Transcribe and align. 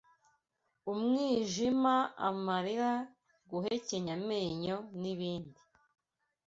umwijima, 0.91 1.95
amarira, 2.27 2.91
guhekenya 3.49 4.11
amenyo 4.19 4.77
n’ibindi. 4.99 5.61